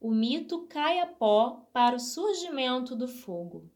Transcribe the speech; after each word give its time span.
o 0.00 0.12
mito 0.12 0.66
cai 0.68 1.00
a 1.00 1.06
pó 1.06 1.66
para 1.72 1.96
o 1.96 2.00
surgimento 2.00 2.94
do 2.94 3.08
fogo. 3.08 3.68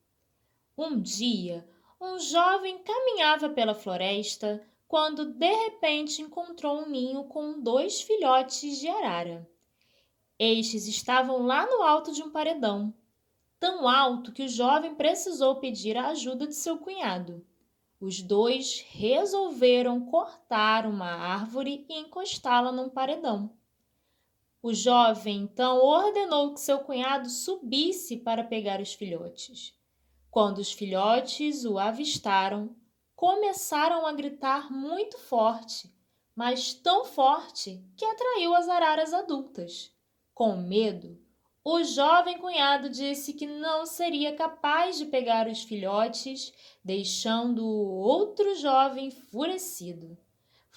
Um 0.78 1.00
dia, 1.00 1.68
um 2.00 2.18
jovem 2.18 2.78
caminhava 2.78 3.50
pela 3.50 3.74
floresta 3.74 4.64
quando 4.86 5.24
de 5.24 5.52
repente 5.52 6.22
encontrou 6.22 6.82
um 6.82 6.88
ninho 6.88 7.24
com 7.24 7.60
dois 7.60 8.02
filhotes 8.02 8.78
de 8.78 8.88
arara. 8.88 9.48
Estes 10.38 10.86
estavam 10.86 11.42
lá 11.46 11.66
no 11.66 11.82
alto 11.82 12.12
de 12.12 12.22
um 12.22 12.30
paredão, 12.30 12.94
tão 13.58 13.88
alto 13.88 14.32
que 14.32 14.44
o 14.44 14.48
jovem 14.48 14.94
precisou 14.94 15.56
pedir 15.56 15.96
a 15.96 16.08
ajuda 16.08 16.46
de 16.46 16.54
seu 16.54 16.78
cunhado. 16.78 17.44
Os 18.00 18.20
dois 18.20 18.84
resolveram 18.90 20.06
cortar 20.06 20.86
uma 20.86 21.06
árvore 21.06 21.86
e 21.88 21.98
encostá-la 21.98 22.72
num 22.72 22.88
paredão. 22.88 23.50
O 24.62 24.72
jovem 24.72 25.38
então 25.38 25.78
ordenou 25.78 26.54
que 26.54 26.60
seu 26.60 26.78
cunhado 26.78 27.28
subisse 27.28 28.18
para 28.18 28.44
pegar 28.44 28.80
os 28.80 28.94
filhotes. 28.94 29.74
Quando 30.30 30.58
os 30.58 30.72
filhotes 30.72 31.64
o 31.64 31.80
avistaram, 31.80 32.76
começaram 33.16 34.06
a 34.06 34.12
gritar 34.12 34.70
muito 34.70 35.18
forte, 35.18 35.92
mas 36.32 36.72
tão 36.74 37.04
forte 37.04 37.84
que 37.96 38.04
atraiu 38.04 38.54
as 38.54 38.68
araras 38.68 39.12
adultas. 39.12 39.92
Com 40.32 40.56
medo, 40.56 41.20
o 41.64 41.82
jovem 41.82 42.38
cunhado 42.38 42.88
disse 42.88 43.32
que 43.34 43.46
não 43.46 43.84
seria 43.84 44.34
capaz 44.34 44.96
de 44.96 45.06
pegar 45.06 45.48
os 45.48 45.64
filhotes, 45.64 46.52
deixando 46.84 47.64
o 47.64 47.98
outro 47.98 48.54
jovem 48.54 49.06
enfurecido. 49.06 50.16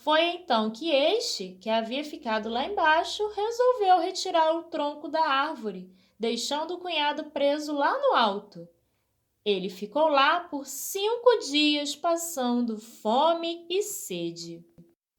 Foi 0.05 0.21
então 0.35 0.69
que 0.69 0.91
este, 0.91 1.57
que 1.59 1.67
havia 1.67 2.05
ficado 2.05 2.47
lá 2.47 2.63
embaixo, 2.63 3.27
resolveu 3.29 3.97
retirar 3.97 4.55
o 4.55 4.65
tronco 4.65 5.07
da 5.07 5.27
árvore, 5.27 5.91
deixando 6.19 6.75
o 6.75 6.77
cunhado 6.77 7.31
preso 7.31 7.73
lá 7.73 7.91
no 7.97 8.13
alto. 8.13 8.69
Ele 9.43 9.67
ficou 9.67 10.07
lá 10.07 10.41
por 10.41 10.67
cinco 10.67 11.39
dias 11.49 11.95
passando 11.95 12.77
fome 12.77 13.65
e 13.67 13.81
sede. 13.81 14.63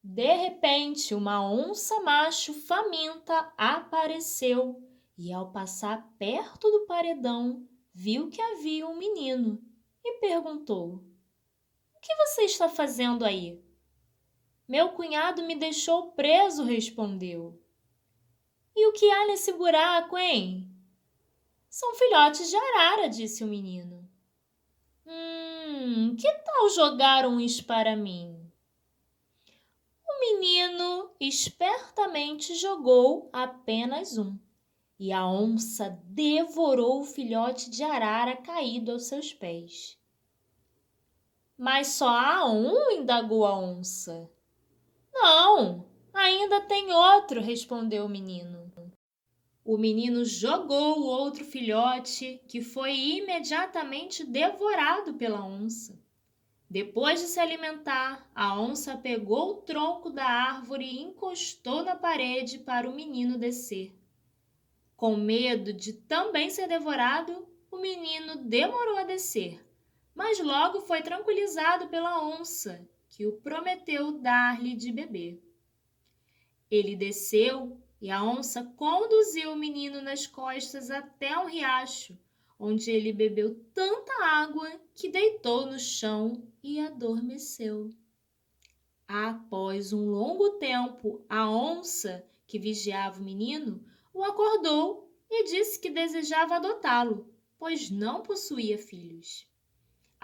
De 0.05 0.33
repente, 0.37 1.17
uma 1.17 1.45
onça 1.45 2.01
macho 2.03 2.55
faminta 2.55 3.53
apareceu 3.59 4.81
e, 5.19 5.33
ao 5.33 5.51
passar 5.51 6.15
perto 6.17 6.71
do 6.71 6.87
paredão, 6.87 7.67
viu 7.93 8.31
que 8.31 8.41
havia 8.41 8.87
um 8.87 8.97
menino 8.97 9.61
e 10.05 10.21
perguntou: 10.21 11.03
O 11.93 12.01
que 12.01 12.15
você 12.15 12.43
está 12.43 12.69
fazendo 12.69 13.25
aí? 13.25 13.66
Meu 14.69 14.91
cunhado 14.91 15.43
me 15.43 15.55
deixou 15.55 16.13
preso, 16.13 16.65
respondeu. 16.65 17.61
E 18.75 18.87
o 18.89 18.93
que 18.93 19.09
há 19.11 19.27
nesse 19.27 19.53
buraco, 19.53 20.19
hein? 20.19 20.69
São 21.69 21.95
filhotes 21.95 22.51
de 22.51 22.57
arara, 22.57 23.09
disse 23.09 23.45
o 23.45 23.47
menino. 23.47 24.09
Hum, 25.07 26.17
que 26.17 26.31
tal 26.31 26.69
jogar 26.71 27.27
uns 27.27 27.61
para 27.61 27.95
mim? 27.95 28.51
O 30.09 30.21
menino 30.21 31.11
espertamente 31.21 32.55
jogou 32.55 33.31
apenas 33.33 34.19
um 34.19 34.37
e 34.99 35.13
a 35.13 35.27
onça 35.27 36.01
devorou 36.05 37.03
o 37.03 37.05
filhote 37.05 37.71
de 37.71 37.85
arara 37.85 38.37
caído 38.37 38.93
aos 38.93 39.05
seus 39.05 39.33
pés. 39.33 39.99
Mas 41.57 41.89
só 41.89 42.09
há 42.09 42.51
um? 42.51 42.91
indagou 42.91 43.47
a 43.47 43.59
onça. 43.59 44.31
Não, 45.29 45.85
ainda 46.15 46.61
tem 46.61 46.93
outro, 46.93 47.41
respondeu 47.41 48.05
o 48.05 48.09
menino. 48.09 48.73
O 49.65 49.77
menino 49.77 50.25
jogou 50.25 51.01
o 51.01 51.05
outro 51.05 51.45
filhote, 51.45 52.41
que 52.47 52.61
foi 52.61 52.95
imediatamente 52.95 54.25
devorado 54.25 55.15
pela 55.15 55.45
onça. 55.45 55.99
Depois 56.71 57.21
de 57.21 57.27
se 57.27 57.41
alimentar, 57.41 58.31
a 58.33 58.57
onça 58.57 58.97
pegou 58.97 59.51
o 59.51 59.63
tronco 59.63 60.11
da 60.11 60.25
árvore 60.25 60.85
e 60.85 61.03
encostou 61.03 61.83
na 61.83 61.97
parede 61.97 62.61
para 62.61 62.89
o 62.89 62.95
menino 62.95 63.37
descer. 63.37 63.93
Com 64.97 65.17
medo 65.17 65.73
de 65.73 65.93
também 65.93 66.51
ser 66.51 66.69
devorado, 66.69 67.49
o 67.69 67.79
menino 67.79 68.45
demorou 68.45 68.99
a 68.99 69.03
descer, 69.03 69.61
mas 70.15 70.39
logo 70.39 70.83
foi 70.83 71.03
tranquilizado 71.03 71.89
pela 71.89 72.25
onça, 72.25 72.89
que 73.17 73.27
o 73.27 73.33
prometeu 73.33 74.13
dar-lhe 74.19 74.77
de 74.77 74.93
beber. 74.93 75.43
Ele 76.71 76.95
desceu 76.95 77.81
e 77.99 78.11
a 78.11 78.23
onça 78.23 78.63
conduziu 78.77 79.53
o 79.53 79.57
menino 79.57 80.03
nas 80.03 80.27
costas 80.27 80.91
até 80.91 81.39
um 81.39 81.47
riacho, 81.47 82.15
onde 82.59 82.91
ele 82.91 83.15
bebeu 83.15 83.59
tanta 83.73 84.13
água 84.23 84.71
que 84.95 85.09
deitou 85.09 85.65
no 85.65 85.79
chão 85.79 86.47
e 86.63 86.79
adormeceu. 86.79 87.89
Após 89.09 89.95
um 89.95 90.11
longo 90.11 90.59
tempo, 90.59 91.25
a 91.27 91.51
onça, 91.51 92.23
que 92.47 92.59
vigiava 92.59 93.19
o 93.19 93.25
menino, 93.25 93.83
o 94.13 94.23
acordou 94.25 95.11
e 95.31 95.45
disse 95.45 95.81
que 95.81 95.89
desejava 95.89 96.57
adotá-lo, 96.57 97.27
pois 97.57 97.89
não 97.89 98.23
possuía 98.23 98.77
filhos. 98.77 99.49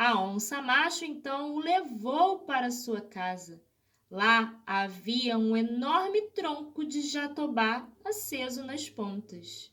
A 0.04 0.20
onça 0.20 0.60
macho 0.60 1.04
então 1.04 1.54
o 1.54 1.60
levou 1.60 2.40
para 2.40 2.72
sua 2.72 3.00
casa. 3.00 3.62
Lá 4.10 4.60
havia 4.66 5.38
um 5.38 5.56
enorme 5.56 6.22
tronco 6.30 6.84
de 6.84 7.02
jatobá 7.02 7.88
aceso 8.04 8.64
nas 8.64 8.90
pontas. 8.90 9.72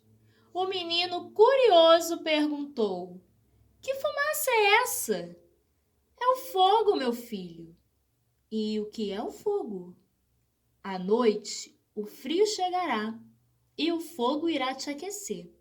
O 0.54 0.68
menino, 0.68 1.32
curioso, 1.32 2.22
perguntou: 2.22 3.20
Que 3.82 3.96
fumaça 3.96 4.52
é 4.52 4.84
essa? 4.84 5.36
É 6.22 6.28
o 6.28 6.36
fogo, 6.36 6.96
meu 6.96 7.12
filho. 7.12 7.76
E 8.52 8.80
o 8.80 8.86
que 8.92 9.12
é 9.12 9.24
o 9.24 9.32
fogo? 9.32 9.98
À 10.84 11.00
noite, 11.00 11.76
o 11.96 12.06
frio 12.06 12.46
chegará 12.46 13.20
e 13.76 13.92
o 13.92 14.00
fogo 14.00 14.48
irá 14.48 14.76
te 14.76 14.92
aquecer. 14.92 15.52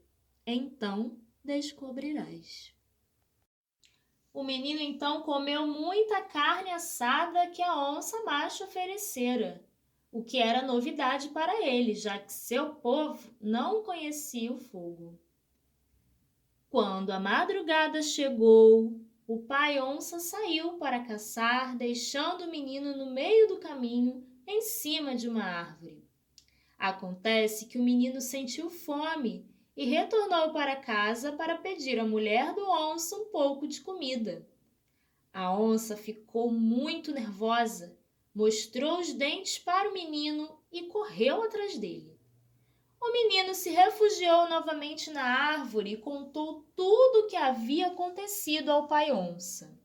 Então 0.47 1.19
descobrirás. 1.43 2.77
O 4.39 4.45
menino 4.45 4.81
então 4.81 5.23
comeu 5.23 5.67
muita 5.67 6.23
carne 6.23 6.71
assada 6.71 7.49
que 7.49 7.61
a 7.61 7.77
onça 7.91 8.23
macho 8.23 8.63
oferecera, 8.63 9.61
o 10.13 10.23
que 10.23 10.39
era 10.39 10.65
novidade 10.65 11.31
para 11.31 11.67
ele, 11.67 11.93
já 11.93 12.17
que 12.21 12.33
seu 12.33 12.77
povo 12.77 13.35
não 13.41 13.83
conhecia 13.83 14.53
o 14.53 14.57
fogo. 14.57 15.19
Quando 16.71 17.11
a 17.11 17.19
madrugada 17.19 18.01
chegou, 18.01 19.01
o 19.27 19.41
pai 19.41 19.81
onça 19.81 20.21
saiu 20.21 20.75
para 20.75 21.03
caçar, 21.03 21.77
deixando 21.77 22.45
o 22.45 22.51
menino 22.51 22.97
no 22.97 23.11
meio 23.11 23.49
do 23.49 23.59
caminho, 23.59 24.25
em 24.47 24.63
cima 24.63 25.17
de 25.17 25.29
uma 25.29 25.43
árvore. 25.43 26.07
Acontece 26.79 27.67
que 27.67 27.77
o 27.77 27.83
menino 27.83 28.21
sentiu 28.21 28.71
fome 28.71 29.51
e 29.79 29.85
retornou 29.85 30.51
para 30.51 30.75
casa 30.75 31.31
para 31.31 31.57
pedir 31.57 32.01
à 32.01 32.05
mulher 32.05 32.53
do 32.53 32.69
onça 32.69 33.15
um 33.15 33.27
pouco 33.27 33.65
de 33.65 33.81
comida. 33.81 34.45
A 35.33 35.57
onça 35.57 35.97
ficou 35.97 36.51
muito 36.51 37.13
nervosa, 37.13 37.97
mostrou 38.35 38.99
os 38.99 39.13
dentes 39.13 39.57
para 39.57 39.89
o 39.89 39.93
menino 39.93 40.51
e 40.73 40.89
correu 40.89 41.45
atrás 41.45 41.79
dele. 41.79 42.19
O 43.01 43.13
menino 43.13 43.55
se 43.55 43.71
refugiou 43.71 44.49
novamente 44.49 45.11
na 45.11 45.23
árvore 45.23 45.93
e 45.93 45.97
contou 45.97 46.67
tudo 46.75 47.21
o 47.21 47.27
que 47.29 47.37
havia 47.37 47.87
acontecido 47.87 48.71
ao 48.71 48.89
pai 48.89 49.13
onça. 49.13 49.79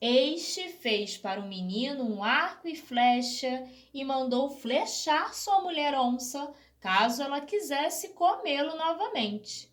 Este 0.00 0.68
fez 0.68 1.16
para 1.16 1.40
o 1.40 1.46
menino 1.46 2.02
um 2.02 2.24
arco 2.24 2.66
e 2.66 2.74
flecha 2.74 3.70
e 3.94 4.04
mandou 4.04 4.50
flechar 4.50 5.32
sua 5.32 5.60
mulher 5.60 5.94
onça, 5.94 6.52
caso 6.82 7.22
ela 7.22 7.40
quisesse 7.40 8.08
comê-lo 8.08 8.76
novamente. 8.76 9.72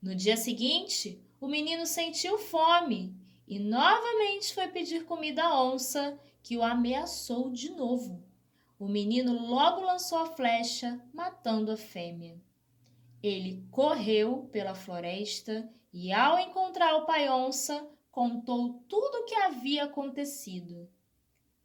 No 0.00 0.14
dia 0.14 0.38
seguinte, 0.38 1.22
o 1.38 1.46
menino 1.46 1.84
sentiu 1.84 2.38
fome 2.38 3.14
e 3.46 3.58
novamente 3.58 4.54
foi 4.54 4.66
pedir 4.68 5.04
comida 5.04 5.44
à 5.44 5.62
onça, 5.62 6.18
que 6.42 6.56
o 6.56 6.62
ameaçou 6.62 7.50
de 7.50 7.70
novo. 7.70 8.24
O 8.78 8.88
menino 8.88 9.46
logo 9.46 9.82
lançou 9.82 10.16
a 10.16 10.26
flecha, 10.34 10.98
matando 11.12 11.70
a 11.70 11.76
fêmea. 11.76 12.40
Ele 13.22 13.62
correu 13.70 14.48
pela 14.50 14.74
floresta 14.74 15.70
e, 15.92 16.10
ao 16.10 16.38
encontrar 16.38 16.96
o 16.96 17.04
pai 17.04 17.28
onça, 17.28 17.86
contou 18.10 18.82
tudo 18.88 19.18
o 19.18 19.24
que 19.24 19.34
havia 19.34 19.84
acontecido. 19.84 20.88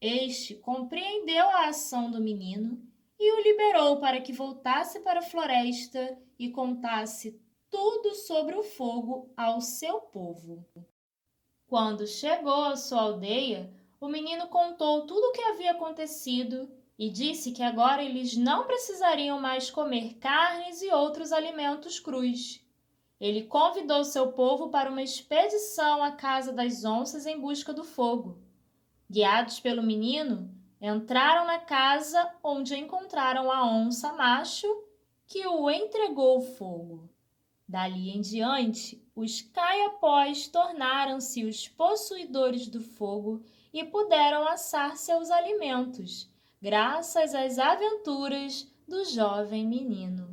Este 0.01 0.55
compreendeu 0.55 1.47
a 1.47 1.67
ação 1.67 2.11
do 2.11 2.19
menino 2.19 2.90
e 3.23 3.31
o 3.33 3.43
liberou 3.43 3.97
para 3.99 4.19
que 4.19 4.33
voltasse 4.33 4.99
para 5.01 5.19
a 5.19 5.23
floresta 5.23 6.17
e 6.39 6.49
contasse 6.49 7.39
tudo 7.69 8.15
sobre 8.15 8.55
o 8.55 8.63
fogo 8.63 9.31
ao 9.37 9.61
seu 9.61 9.99
povo. 9.99 10.65
Quando 11.67 12.07
chegou 12.07 12.63
à 12.63 12.75
sua 12.75 13.01
aldeia, 13.01 13.71
o 13.99 14.07
menino 14.07 14.47
contou 14.47 15.05
tudo 15.05 15.27
o 15.27 15.31
que 15.33 15.41
havia 15.43 15.73
acontecido 15.73 16.67
e 16.97 17.11
disse 17.11 17.51
que 17.51 17.61
agora 17.61 18.03
eles 18.03 18.35
não 18.35 18.65
precisariam 18.65 19.39
mais 19.39 19.69
comer 19.69 20.15
carnes 20.15 20.81
e 20.81 20.89
outros 20.89 21.31
alimentos 21.31 21.99
crus. 21.99 22.59
Ele 23.19 23.43
convidou 23.43 24.03
seu 24.03 24.31
povo 24.31 24.69
para 24.69 24.89
uma 24.89 25.03
expedição 25.03 26.03
à 26.03 26.11
casa 26.11 26.51
das 26.51 26.83
onças 26.83 27.27
em 27.27 27.39
busca 27.39 27.71
do 27.71 27.83
fogo. 27.83 28.39
Guiados 29.07 29.59
pelo 29.59 29.83
menino, 29.83 30.49
entraram 30.81 31.45
na 31.45 31.59
casa 31.59 32.33
onde 32.43 32.75
encontraram 32.75 33.51
a 33.51 33.63
onça 33.65 34.11
macho 34.13 34.67
que 35.27 35.45
o 35.45 35.69
entregou 35.69 36.37
ao 36.37 36.41
fogo. 36.41 37.09
Dali 37.67 38.09
em 38.09 38.19
diante, 38.19 39.01
os 39.15 39.41
caiapós 39.41 40.47
tornaram-se 40.47 41.45
os 41.45 41.67
possuidores 41.67 42.67
do 42.67 42.81
fogo 42.81 43.43
e 43.71 43.83
puderam 43.83 44.47
assar 44.47 44.97
seus 44.97 45.29
alimentos 45.29 46.29
graças 46.61 47.33
às 47.33 47.57
aventuras 47.57 48.67
do 48.87 49.03
jovem 49.05 49.65
menino. 49.65 50.30